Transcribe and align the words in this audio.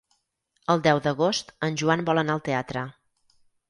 El 0.75 0.81
deu 0.87 1.03
d'agost 1.09 1.55
en 1.69 1.79
Joan 1.85 2.05
vol 2.11 2.25
anar 2.25 2.39
al 2.41 2.47
teatre. 2.53 2.89